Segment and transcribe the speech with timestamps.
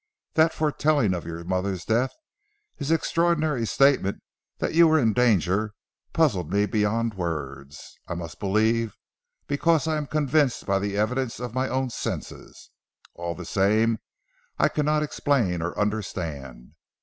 [0.33, 2.09] That foretelling of your mother's death,
[2.71, 4.23] and his extraordinary statement
[4.57, 5.73] that you were in danger,
[6.11, 7.99] puzzled me beyond words.
[8.07, 8.97] I must believe,
[9.45, 12.71] because I am convinced by the evidence of my own senses.
[13.13, 13.99] All the same
[14.57, 16.73] I cannot explain or understand.